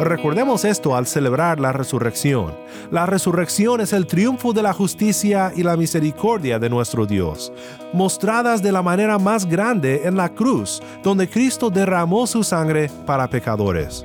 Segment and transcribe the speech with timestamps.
[0.00, 2.54] Recordemos esto al celebrar la resurrección.
[2.90, 7.52] La resurrección es el triunfo de la justicia y la misericordia de nuestro Dios,
[7.92, 13.28] mostradas de la manera más grande en la cruz, donde Cristo derramó su sangre para
[13.28, 14.04] pecadores.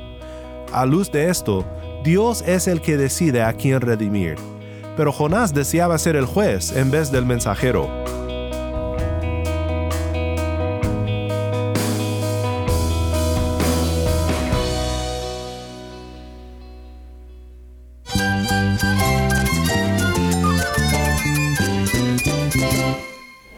[0.73, 1.63] A luz de esto,
[2.03, 4.35] Dios es el que decide a quién redimir.
[4.97, 8.22] Pero Jonás deseaba ser el juez en vez del mensajero.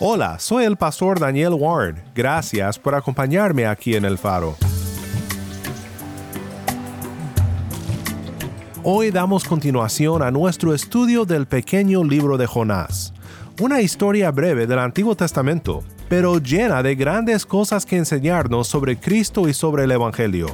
[0.00, 2.00] Hola, soy el pastor Daniel Warren.
[2.14, 4.54] Gracias por acompañarme aquí en el faro.
[8.84, 13.12] Hoy damos continuación a nuestro estudio del pequeño libro de Jonás,
[13.60, 19.48] una historia breve del Antiguo Testamento, pero llena de grandes cosas que enseñarnos sobre Cristo
[19.48, 20.46] y sobre el Evangelio.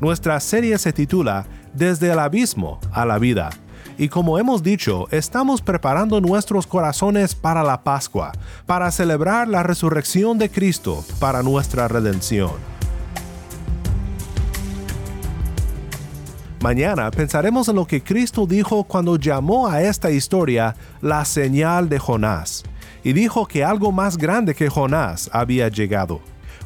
[0.00, 3.50] Nuestra serie se titula Desde el abismo a la vida
[3.98, 8.30] y como hemos dicho, estamos preparando nuestros corazones para la Pascua,
[8.64, 12.52] para celebrar la resurrección de Cristo para nuestra redención.
[16.60, 21.98] Mañana pensaremos en lo que Cristo dijo cuando llamó a esta historia la señal de
[21.98, 22.62] Jonás,
[23.02, 26.20] y dijo que algo más grande que Jonás había llegado.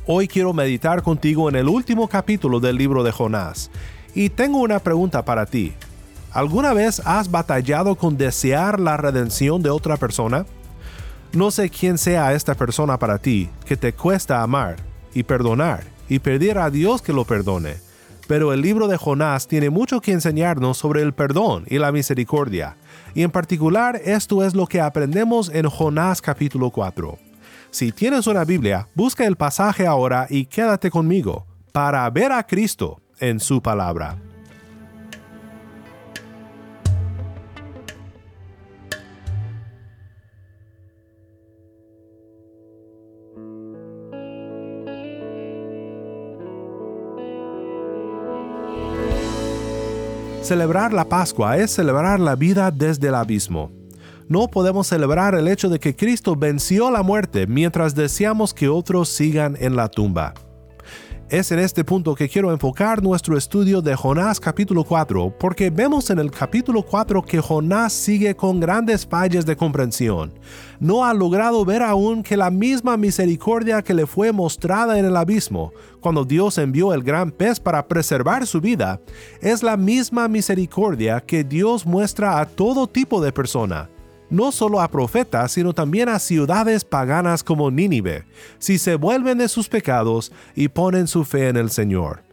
[0.07, 3.71] Hoy quiero meditar contigo en el último capítulo del libro de Jonás,
[4.15, 5.73] y tengo una pregunta para ti.
[6.33, 10.47] ¿Alguna vez has batallado con desear la redención de otra persona?
[11.35, 14.77] No sé quién sea esta persona para ti, que te cuesta amar
[15.13, 17.77] y perdonar y pedir a Dios que lo perdone.
[18.29, 22.77] Pero el libro de Jonás tiene mucho que enseñarnos sobre el perdón y la misericordia,
[23.15, 27.19] y en particular esto es lo que aprendemos en Jonás capítulo 4.
[27.71, 33.01] Si tienes una Biblia, busca el pasaje ahora y quédate conmigo para ver a Cristo
[33.19, 34.17] en su palabra.
[50.42, 53.70] Celebrar la Pascua es celebrar la vida desde el abismo.
[54.29, 59.08] No podemos celebrar el hecho de que Cristo venció la muerte mientras deseamos que otros
[59.08, 60.35] sigan en la tumba.
[61.33, 66.11] Es en este punto que quiero enfocar nuestro estudio de Jonás capítulo 4, porque vemos
[66.11, 70.35] en el capítulo 4 que Jonás sigue con grandes fallas de comprensión.
[70.79, 75.17] No ha logrado ver aún que la misma misericordia que le fue mostrada en el
[75.17, 79.01] abismo, cuando Dios envió el gran pez para preservar su vida,
[79.41, 83.89] es la misma misericordia que Dios muestra a todo tipo de persona
[84.33, 88.25] no solo a profetas, sino también a ciudades paganas como Nínive,
[88.59, 92.25] si se vuelven de sus pecados y ponen su fe en el Señor.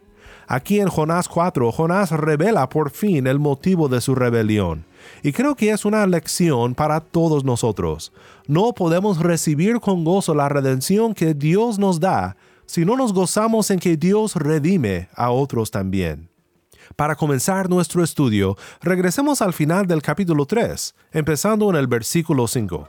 [0.48, 4.84] Aquí en Jonás 4, Jonás revela por fin el motivo de su rebelión.
[5.22, 8.12] Y creo que es una lección para todos nosotros.
[8.48, 13.70] No podemos recibir con gozo la redención que Dios nos da si no nos gozamos
[13.70, 16.29] en que Dios redime a otros también.
[16.96, 22.88] Para comenzar nuestro estudio, regresemos al final del capítulo 3, empezando en el versículo 5.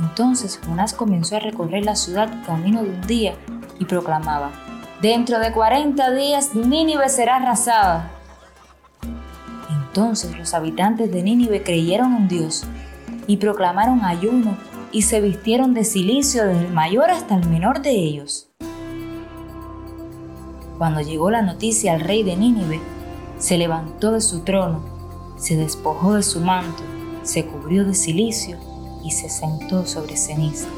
[0.00, 3.34] Entonces Jonás comenzó a recorrer la ciudad camino de un día
[3.78, 4.50] y proclamaba,
[5.00, 8.10] Dentro de 40 días Nínive será arrasada.
[9.70, 12.64] Entonces los habitantes de Nínive creyeron en Dios
[13.26, 14.56] y proclamaron ayuno
[14.92, 18.48] y se vistieron de silicio desde el mayor hasta el menor de ellos.
[20.78, 22.80] Cuando llegó la noticia al rey de Nínive,
[23.38, 24.80] se levantó de su trono,
[25.38, 26.82] se despojó de su manto,
[27.22, 28.58] se cubrió de silicio
[29.02, 30.68] y se sentó sobre ceniza.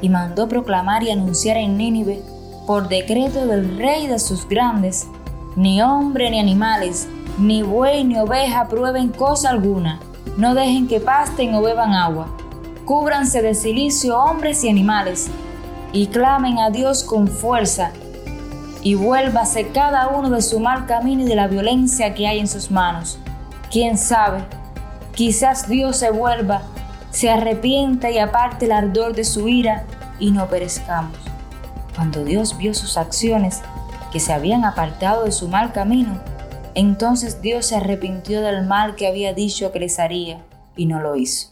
[0.00, 2.22] Y mandó proclamar y anunciar en Nínive,
[2.68, 5.08] por decreto del rey de sus grandes,
[5.56, 9.98] ni hombre ni animales, ni buey ni oveja prueben cosa alguna,
[10.36, 12.28] no dejen que pasten o beban agua.
[12.84, 15.28] Cúbranse de silicio hombres y animales,
[15.92, 17.92] y clamen a Dios con fuerza
[18.82, 22.48] y vuélvase cada uno de su mal camino y de la violencia que hay en
[22.48, 23.18] sus manos.
[23.70, 24.44] Quién sabe,
[25.14, 26.62] quizás Dios se vuelva
[27.12, 29.84] se arrepienta y aparte el ardor de su ira
[30.18, 31.16] y no perezcamos.
[31.94, 33.60] Cuando Dios vio sus acciones,
[34.10, 36.18] que se habían apartado de su mal camino,
[36.74, 40.42] entonces Dios se arrepintió del mal que había dicho que les haría
[40.74, 41.50] y no lo hizo.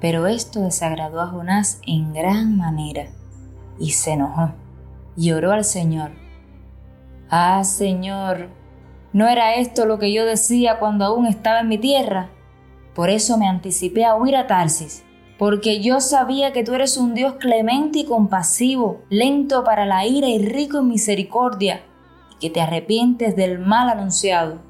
[0.00, 3.06] Pero esto desagradó a Jonás en gran manera
[3.80, 4.52] y se enojó
[5.16, 6.12] y oró al Señor.
[7.28, 8.48] Ah, Señor,
[9.12, 12.30] ¿no era esto lo que yo decía cuando aún estaba en mi tierra?
[12.94, 15.04] Por eso me anticipé a huir a Tarsis,
[15.38, 20.28] porque yo sabía que tú eres un Dios clemente y compasivo, lento para la ira
[20.28, 21.82] y rico en misericordia,
[22.32, 24.62] y que te arrepientes del mal anunciado.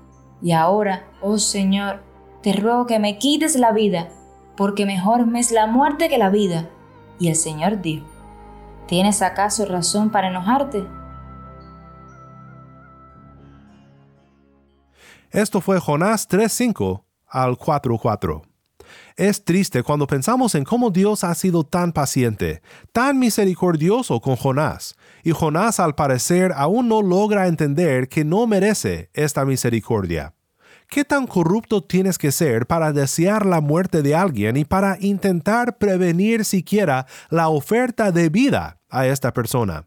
[0.42, 2.02] Y ahora, oh Señor,
[2.42, 4.08] te ruego que me quites la vida,
[4.56, 6.68] porque mejor me es la muerte que la vida.
[7.18, 8.06] Y el Señor dijo,
[8.90, 10.84] ¿tienes acaso razón para enojarte?
[15.30, 18.42] Esto fue Jonás 3.5 al 4.4.
[19.14, 24.96] Es triste cuando pensamos en cómo Dios ha sido tan paciente, tan misericordioso con Jonás,
[25.22, 30.34] y Jonás al parecer aún no logra entender que no merece esta misericordia.
[30.88, 35.78] ¿Qué tan corrupto tienes que ser para desear la muerte de alguien y para intentar
[35.78, 39.86] prevenir siquiera la oferta de vida a esta persona?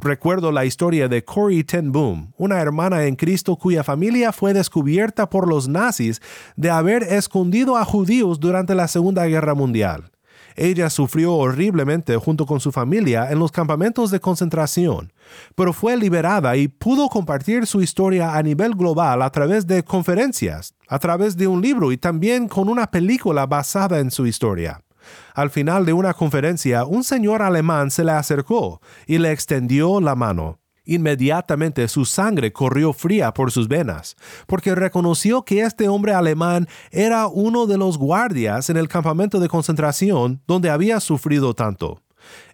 [0.00, 5.28] Recuerdo la historia de Corrie ten Boom, una hermana en Cristo cuya familia fue descubierta
[5.28, 6.22] por los nazis
[6.54, 10.12] de haber escondido a judíos durante la Segunda Guerra Mundial.
[10.54, 15.12] Ella sufrió horriblemente junto con su familia en los campamentos de concentración,
[15.54, 20.74] pero fue liberada y pudo compartir su historia a nivel global a través de conferencias,
[20.88, 24.80] a través de un libro y también con una película basada en su historia.
[25.34, 30.14] Al final de una conferencia, un señor alemán se le acercó y le extendió la
[30.14, 30.58] mano.
[30.84, 34.16] Inmediatamente su sangre corrió fría por sus venas,
[34.46, 39.48] porque reconoció que este hombre alemán era uno de los guardias en el campamento de
[39.48, 42.00] concentración donde había sufrido tanto.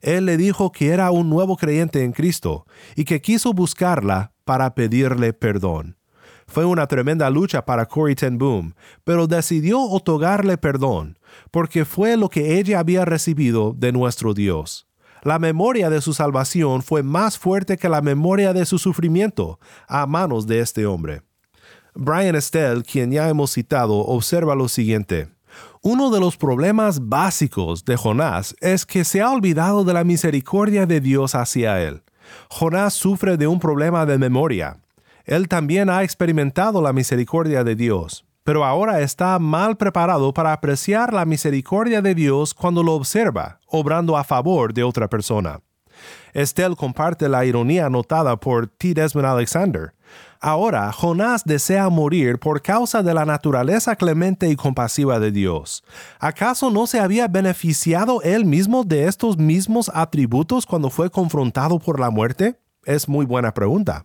[0.00, 2.66] Él le dijo que era un nuevo creyente en Cristo
[2.96, 5.96] y que quiso buscarla para pedirle perdón.
[6.46, 8.74] Fue una tremenda lucha para Corrie ten Boom,
[9.04, 11.18] pero decidió otorgarle perdón,
[11.50, 14.86] porque fue lo que ella había recibido de nuestro Dios.
[15.22, 19.58] La memoria de su salvación fue más fuerte que la memoria de su sufrimiento
[19.88, 21.22] a manos de este hombre.
[21.94, 25.28] Brian Estelle, quien ya hemos citado, observa lo siguiente.
[25.80, 30.86] Uno de los problemas básicos de Jonás es que se ha olvidado de la misericordia
[30.86, 32.02] de Dios hacia él.
[32.50, 34.78] Jonás sufre de un problema de memoria.
[35.24, 41.12] Él también ha experimentado la misericordia de Dios, pero ahora está mal preparado para apreciar
[41.12, 45.60] la misericordia de Dios cuando lo observa, obrando a favor de otra persona.
[46.34, 48.94] Estelle comparte la ironía notada por T.
[48.94, 49.94] Desmond Alexander.
[50.40, 55.82] Ahora, Jonás desea morir por causa de la naturaleza clemente y compasiva de Dios.
[56.18, 61.98] ¿Acaso no se había beneficiado él mismo de estos mismos atributos cuando fue confrontado por
[61.98, 62.60] la muerte?
[62.84, 64.04] Es muy buena pregunta.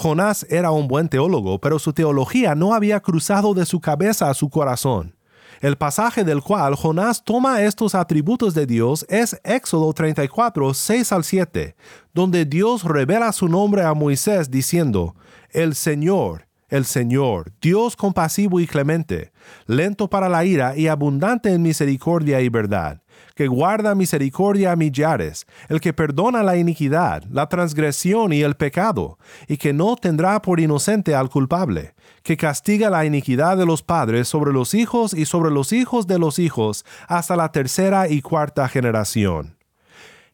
[0.00, 4.34] Jonás era un buen teólogo, pero su teología no había cruzado de su cabeza a
[4.34, 5.16] su corazón.
[5.60, 11.24] El pasaje del cual Jonás toma estos atributos de Dios es Éxodo 34, 6 al
[11.24, 11.74] 7,
[12.14, 15.16] donde Dios revela su nombre a Moisés diciendo,
[15.50, 19.32] El Señor, el Señor, Dios compasivo y clemente,
[19.66, 23.02] lento para la ira y abundante en misericordia y verdad
[23.38, 29.16] que guarda misericordia a millares, el que perdona la iniquidad, la transgresión y el pecado,
[29.46, 34.26] y que no tendrá por inocente al culpable, que castiga la iniquidad de los padres
[34.26, 38.66] sobre los hijos y sobre los hijos de los hijos hasta la tercera y cuarta
[38.66, 39.56] generación.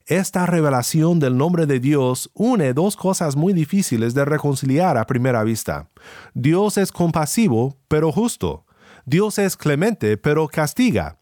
[0.07, 5.45] Esta revelación del nombre de Dios une dos cosas muy difíciles de reconciliar a primera
[5.45, 5.91] vista.
[6.33, 8.65] Dios es compasivo, pero justo.
[9.05, 11.19] Dios es clemente, pero castiga.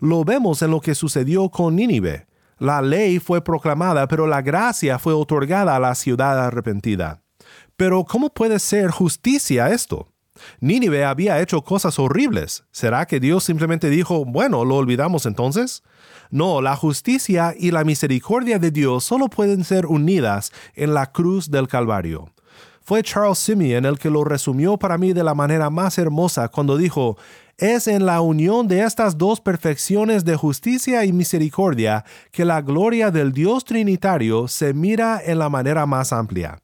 [0.00, 2.26] Lo vemos en lo que sucedió con Nínive.
[2.58, 7.22] La ley fue proclamada, pero la gracia fue otorgada a la ciudad arrepentida.
[7.76, 10.08] Pero ¿cómo puede ser justicia esto?
[10.60, 12.64] Nínive había hecho cosas horribles.
[12.70, 15.82] ¿Será que Dios simplemente dijo, bueno, lo olvidamos entonces?
[16.30, 21.50] No, la justicia y la misericordia de Dios solo pueden ser unidas en la cruz
[21.50, 22.32] del Calvario.
[22.82, 26.76] Fue Charles Simeon el que lo resumió para mí de la manera más hermosa cuando
[26.76, 27.16] dijo,
[27.58, 33.10] es en la unión de estas dos perfecciones de justicia y misericordia que la gloria
[33.10, 36.58] del Dios Trinitario se mira en la manera más amplia.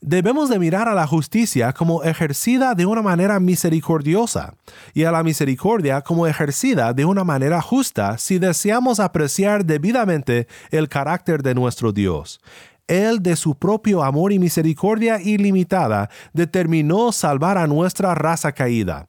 [0.00, 4.54] Debemos de mirar a la justicia como ejercida de una manera misericordiosa
[4.92, 10.88] y a la misericordia como ejercida de una manera justa si deseamos apreciar debidamente el
[10.88, 12.40] carácter de nuestro Dios.
[12.86, 19.06] Él de su propio amor y misericordia ilimitada determinó salvar a nuestra raza caída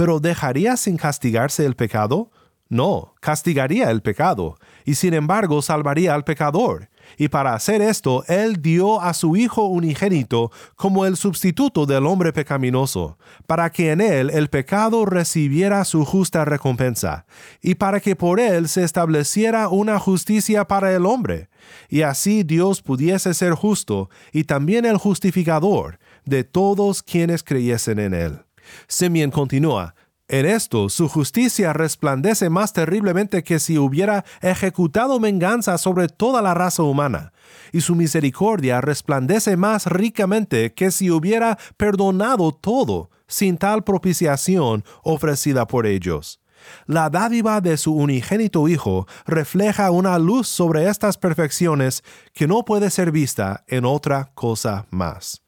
[0.00, 2.30] Pero ¿dejaría sin castigarse el pecado?
[2.70, 6.88] No, castigaría el pecado, y sin embargo salvaría al pecador.
[7.18, 12.32] Y para hacer esto, Él dio a su Hijo unigénito como el sustituto del hombre
[12.32, 17.26] pecaminoso, para que en Él el pecado recibiera su justa recompensa,
[17.60, 21.50] y para que por Él se estableciera una justicia para el hombre,
[21.90, 28.14] y así Dios pudiese ser justo y también el justificador de todos quienes creyesen en
[28.14, 28.40] Él.
[28.88, 29.94] Simeon continúa,
[30.30, 36.54] en esto su justicia resplandece más terriblemente que si hubiera ejecutado venganza sobre toda la
[36.54, 37.32] raza humana,
[37.72, 45.66] y su misericordia resplandece más ricamente que si hubiera perdonado todo sin tal propiciación ofrecida
[45.66, 46.40] por ellos.
[46.86, 52.90] La dádiva de su unigénito Hijo refleja una luz sobre estas perfecciones que no puede
[52.90, 55.42] ser vista en otra cosa más.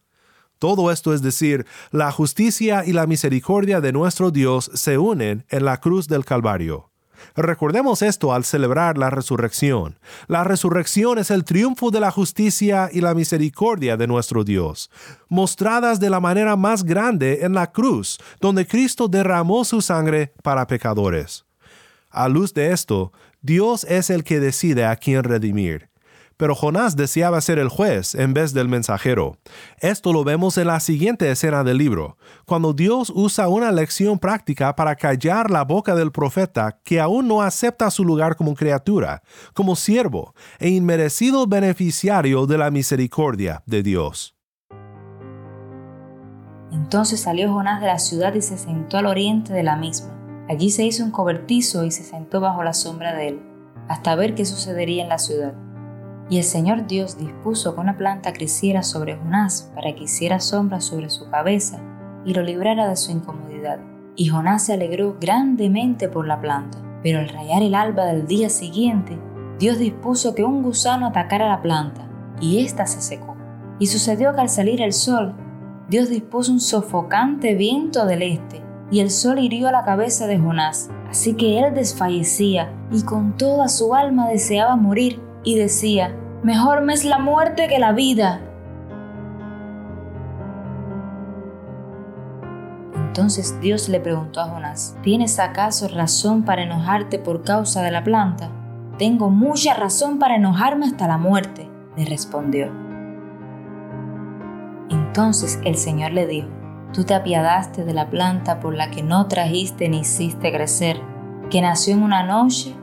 [0.63, 5.65] Todo esto es decir, la justicia y la misericordia de nuestro Dios se unen en
[5.65, 6.93] la cruz del Calvario.
[7.35, 9.99] Recordemos esto al celebrar la resurrección.
[10.29, 14.89] La resurrección es el triunfo de la justicia y la misericordia de nuestro Dios,
[15.29, 20.69] mostradas de la manera más grande en la cruz, donde Cristo derramó su sangre para
[20.69, 21.45] pecadores.
[22.09, 25.92] A luz de esto, Dios es el que decide a quién redimir
[26.43, 29.37] pero Jonás deseaba ser el juez en vez del mensajero.
[29.79, 34.75] Esto lo vemos en la siguiente escena del libro, cuando Dios usa una lección práctica
[34.75, 39.23] para callar la boca del profeta que aún no acepta su lugar como criatura,
[39.55, 44.35] como siervo e inmerecido beneficiario de la misericordia de Dios.
[46.73, 50.13] Entonces salió Jonás de la ciudad y se sentó al oriente de la misma.
[50.49, 53.43] Allí se hizo un cobertizo y se sentó bajo la sombra de él,
[53.87, 55.55] hasta ver qué sucedería en la ciudad.
[56.33, 60.81] Y el Señor Dios dispuso que una planta creciera sobre Jonás para que hiciera sombra
[60.81, 61.79] sobre su cabeza
[62.25, 63.81] y lo librara de su incomodidad.
[64.17, 66.79] Y Jonás se alegró grandemente por la planta.
[67.03, 69.19] Pero al rayar el alba del día siguiente,
[69.59, 72.09] Dios dispuso que un gusano atacara la planta,
[72.41, 73.37] y ésta se secó.
[73.79, 75.35] Y sucedió que al salir el sol,
[75.91, 80.89] Dios dispuso un sofocante viento del este, y el sol hirió la cabeza de Jonás,
[81.11, 86.93] así que él desfallecía, y con toda su alma deseaba morir y decía, mejor me
[86.93, 88.41] es la muerte que la vida.
[92.95, 98.03] Entonces Dios le preguntó a Jonás, ¿tienes acaso razón para enojarte por causa de la
[98.03, 98.51] planta?
[98.99, 102.73] Tengo mucha razón para enojarme hasta la muerte, le respondió.
[104.89, 106.49] Entonces el Señor le dijo,
[106.93, 111.01] tú te apiadaste de la planta por la que no trajiste ni hiciste crecer,
[111.51, 112.75] que nació en una noche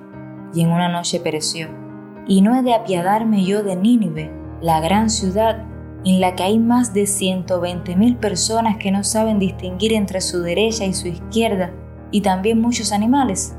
[0.53, 1.88] y en una noche pereció
[2.29, 4.31] y no he de apiadarme yo de Nínive,
[4.61, 5.65] la gran ciudad
[6.05, 10.41] en la que hay más de 120 mil personas que no saben distinguir entre su
[10.41, 11.73] derecha y su izquierda,
[12.11, 13.55] y también muchos animales.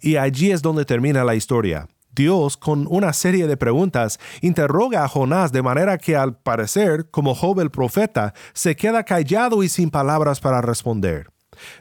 [0.00, 1.88] Y allí es donde termina la historia.
[2.14, 7.34] Dios, con una serie de preguntas, interroga a Jonás de manera que al parecer, como
[7.34, 11.33] Job el profeta, se queda callado y sin palabras para responder.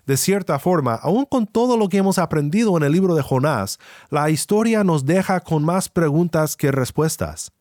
[0.06, 3.80] De cierta forma, aun con todo lo que hemos aprendido en el libro de Jonás,
[4.10, 7.52] la historia nos deja con más preguntas que respuestas.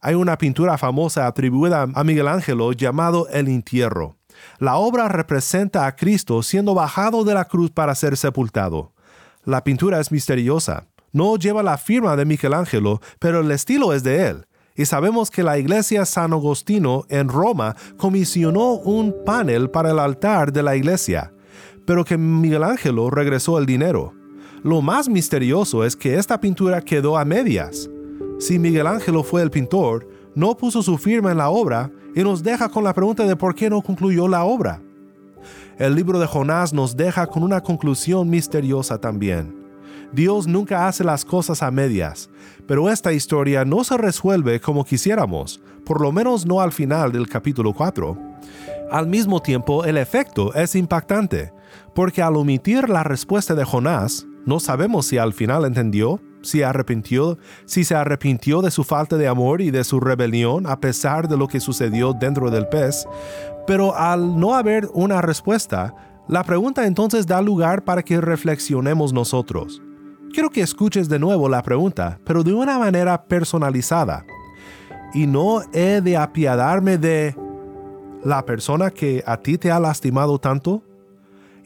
[0.00, 4.16] Hay una pintura famosa atribuida a Miguel Ángel llamado El entierro.
[4.58, 8.92] La obra representa a Cristo siendo bajado de la cruz para ser sepultado.
[9.44, 10.86] La pintura es misteriosa.
[11.10, 14.46] No lleva la firma de Michelangelo, pero el estilo es de él.
[14.76, 20.52] Y sabemos que la iglesia San Agostino en Roma comisionó un panel para el altar
[20.52, 21.32] de la iglesia
[21.88, 24.12] pero que Miguel Ángelo regresó el dinero.
[24.62, 27.88] Lo más misterioso es que esta pintura quedó a medias.
[28.38, 32.42] Si Miguel Ángelo fue el pintor, no puso su firma en la obra y nos
[32.42, 34.82] deja con la pregunta de por qué no concluyó la obra.
[35.78, 39.56] El libro de Jonás nos deja con una conclusión misteriosa también.
[40.12, 42.28] Dios nunca hace las cosas a medias,
[42.66, 47.26] pero esta historia no se resuelve como quisiéramos, por lo menos no al final del
[47.30, 48.18] capítulo 4.
[48.90, 51.56] Al mismo tiempo, el efecto es impactante,
[51.94, 57.38] porque al omitir la respuesta de Jonás, no sabemos si al final entendió, si arrepintió,
[57.64, 61.36] si se arrepintió de su falta de amor y de su rebelión a pesar de
[61.36, 63.06] lo que sucedió dentro del pez,
[63.66, 65.94] pero al no haber una respuesta,
[66.28, 69.82] la pregunta entonces da lugar para que reflexionemos nosotros.
[70.32, 74.24] Quiero que escuches de nuevo la pregunta, pero de una manera personalizada.
[75.14, 77.34] ¿Y no he de apiadarme de
[78.22, 80.82] la persona que a ti te ha lastimado tanto?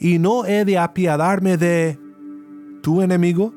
[0.02, 1.96] ¿Y no he de apiadarme de
[2.82, 3.54] tu enemigo?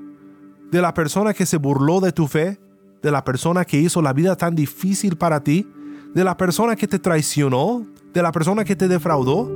[0.71, 2.59] ¿De la persona que se burló de tu fe?
[3.01, 5.67] ¿De la persona que hizo la vida tan difícil para ti?
[6.13, 7.83] ¿De la persona que te traicionó?
[8.13, 9.51] ¿De la persona que te defraudó?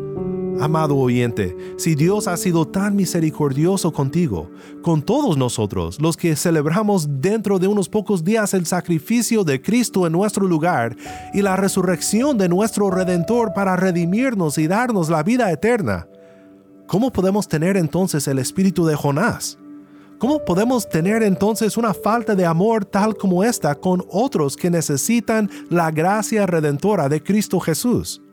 [0.60, 4.50] Amado oyente, si Dios ha sido tan misericordioso contigo,
[4.82, 10.08] con todos nosotros, los que celebramos dentro de unos pocos días el sacrificio de Cristo
[10.08, 10.98] en nuestro lugar
[11.36, 16.09] y la resurrección de nuestro Redentor para redimirnos y darnos la vida eterna,
[16.90, 19.60] ¿cómo podemos tener entonces el espíritu de Jonás?
[20.18, 25.50] ¿Cómo podemos tener entonces una falta de amor tal como esta con otros que necesitan
[25.70, 28.24] la gracia redentora de Cristo Jesús?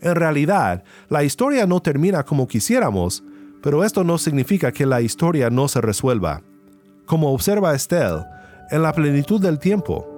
[0.00, 3.22] En realidad, la historia no termina como quisiéramos,
[3.62, 6.42] pero esto no significa que la historia no se resuelva.
[7.04, 8.24] Como observa Estelle,
[8.70, 10.08] en la plenitud del tiempo,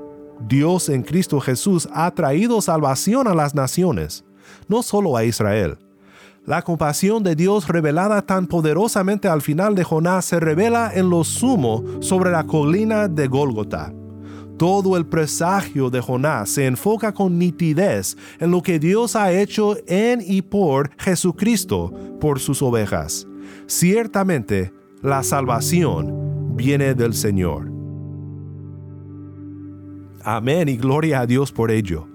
[0.48, 4.24] Dios en Cristo Jesús ha traído salvación a las naciones,
[4.68, 5.78] no solo a Israel.
[6.46, 11.24] La compasión de Dios revelada tan poderosamente al final de Jonás se revela en lo
[11.24, 13.92] sumo sobre la colina de Gólgota.
[14.56, 19.76] Todo el presagio de Jonás se enfoca con nitidez en lo que Dios ha hecho
[19.88, 23.26] en y por Jesucristo por sus ovejas.
[23.66, 24.72] Ciertamente,
[25.02, 27.72] la salvación viene del Señor.
[30.22, 32.06] Amén y gloria a Dios por ello.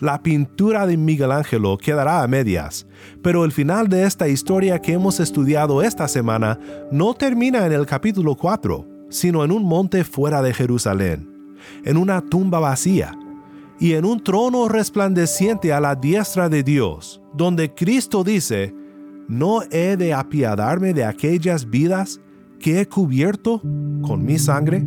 [0.00, 2.86] La pintura de Miguel Ángelo quedará a medias,
[3.22, 6.58] pero el final de esta historia que hemos estudiado esta semana
[6.90, 11.38] no termina en el capítulo 4, sino en un monte fuera de Jerusalén
[11.84, 13.18] en una tumba vacía
[13.80, 18.74] y en un trono resplandeciente a la diestra de Dios, donde Cristo dice,
[19.28, 22.20] ¿no he de apiadarme de aquellas vidas
[22.58, 23.60] que he cubierto
[24.02, 24.84] con mi sangre?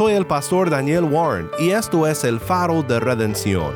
[0.00, 3.74] Soy el pastor Daniel Warren y esto es el faro de redención.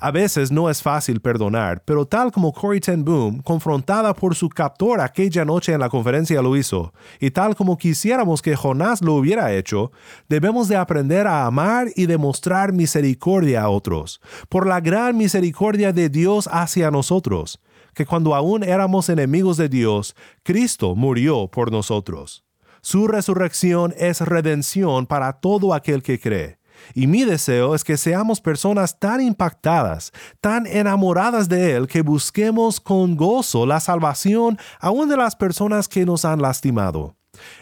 [0.00, 4.50] A veces no es fácil perdonar, pero tal como Corey Ten Boom, confrontada por su
[4.50, 9.14] captor aquella noche en la conferencia lo hizo, y tal como quisiéramos que Jonás lo
[9.14, 9.90] hubiera hecho,
[10.28, 14.20] debemos de aprender a amar y demostrar misericordia a otros,
[14.50, 17.58] por la gran misericordia de Dios hacia nosotros,
[17.94, 22.44] que cuando aún éramos enemigos de Dios, Cristo murió por nosotros.
[22.80, 26.58] Su resurrección es redención para todo aquel que cree.
[26.94, 32.80] Y mi deseo es que seamos personas tan impactadas, tan enamoradas de Él, que busquemos
[32.80, 37.16] con gozo la salvación aún de las personas que nos han lastimado.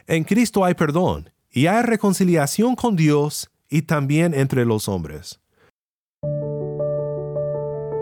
[0.07, 5.41] En Cristo hay perdón y hay reconciliación con Dios y también entre los hombres.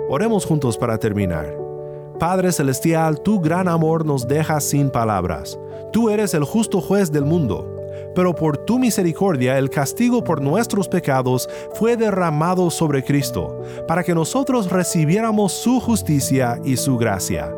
[0.08, 1.63] Oremos juntos para terminar.
[2.18, 5.58] Padre Celestial, tu gran amor nos deja sin palabras.
[5.92, 7.74] Tú eres el justo juez del mundo
[8.14, 14.14] pero por tu misericordia el castigo por nuestros pecados fue derramado sobre Cristo, para que
[14.14, 17.52] nosotros recibiéramos su justicia y su gracia.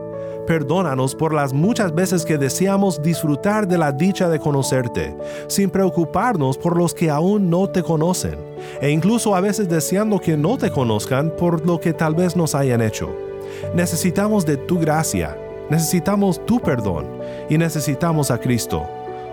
[0.47, 5.17] Perdónanos por las muchas veces que deseamos disfrutar de la dicha de conocerte,
[5.49, 8.39] sin preocuparnos por los que aún no te conocen,
[8.81, 12.55] e incluso a veces deseando que no te conozcan por lo que tal vez nos
[12.55, 13.26] hayan hecho.
[13.75, 15.37] Necesitamos de tu gracia,
[15.71, 17.07] necesitamos tu perdón
[17.49, 18.87] y necesitamos a Cristo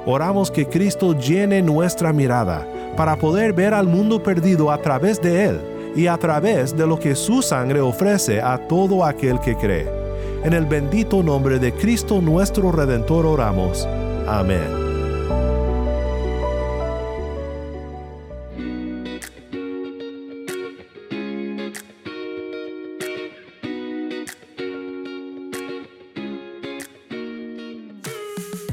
[0.06, 5.46] oramos que Cristo llene nuestra mirada para poder ver al mundo perdido a través de
[5.46, 5.62] Él
[5.96, 9.88] y a través de lo que su sangre ofrece a todo aquel que cree.
[10.44, 13.88] En el bendito nombre de Cristo nuestro Redentor oramos.
[14.28, 14.83] Amén.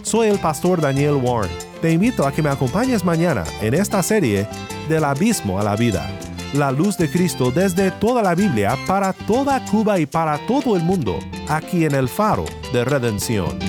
[0.03, 1.51] Soy el pastor Daniel Warren.
[1.81, 4.48] Te invito a que me acompañes mañana en esta serie
[4.88, 6.07] del abismo a la vida.
[6.55, 10.83] La luz de Cristo desde toda la Biblia para toda Cuba y para todo el
[10.83, 13.67] mundo, aquí en el faro de redención.